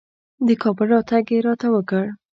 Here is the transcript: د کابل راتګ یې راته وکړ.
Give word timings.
د 0.47 0.49
کابل 0.61 0.87
راتګ 0.93 1.25
یې 1.33 1.39
راته 1.47 1.67
وکړ. 1.75 2.05